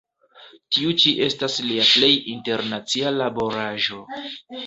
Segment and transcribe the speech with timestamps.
[0.75, 4.03] Tiu ĉi estas lia plej internacia laboraĵo.